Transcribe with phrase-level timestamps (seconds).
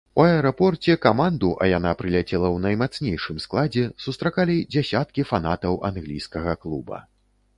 [0.19, 7.03] У аэрапорце каманду, а яна прыляцела ў наймацнейшым складзе, сустракалі дзясяткі фанатаў англійскага клуба.